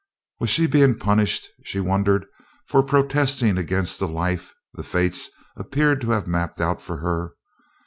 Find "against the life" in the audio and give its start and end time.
3.59-4.51